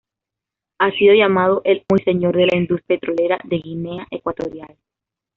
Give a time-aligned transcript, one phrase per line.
[0.79, 4.75] Ha sido llamado el "amo y señor" de la industria petrolera de Guinea Ecuatorial.